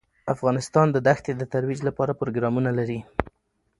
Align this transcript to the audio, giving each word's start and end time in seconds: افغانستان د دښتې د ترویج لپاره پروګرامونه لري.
افغانستان 0.33 0.87
د 0.91 0.97
دښتې 1.07 1.31
د 1.35 1.43
ترویج 1.53 1.79
لپاره 1.87 2.17
پروګرامونه 2.21 2.69
لري. 2.79 2.99